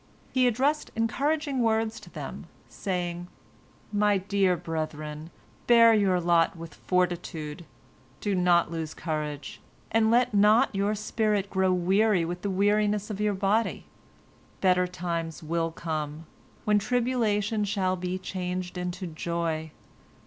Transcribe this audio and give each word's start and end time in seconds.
He 0.33 0.47
addressed 0.47 0.89
encouraging 0.95 1.59
words 1.59 1.99
to 1.99 2.09
them, 2.09 2.47
saying: 2.67 3.27
"My 3.93 4.17
dear 4.17 4.57
brethren, 4.57 5.29
bear 5.67 5.93
your 5.93 6.19
lot 6.19 6.55
with 6.57 6.73
fortitude! 6.73 7.65
Do 8.19 8.33
not 8.33 8.71
lose 8.71 8.95
courage, 8.95 9.61
and 9.91 10.09
let 10.09 10.33
not 10.33 10.73
your 10.73 10.95
spirit 10.95 11.51
grow 11.51 11.71
weary 11.71 12.25
with 12.25 12.41
the 12.41 12.49
weariness 12.49 13.11
of 13.11 13.21
your 13.21 13.35
body. 13.35 13.85
Better 14.59 14.87
times 14.87 15.43
will 15.43 15.69
come, 15.69 16.25
when 16.65 16.79
tribulation 16.79 17.63
shall 17.63 17.95
be 17.95 18.17
changed 18.17 18.79
into 18.79 19.05
joy. 19.05 19.69